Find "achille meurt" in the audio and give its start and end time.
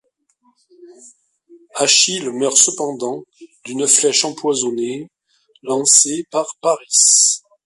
1.75-2.57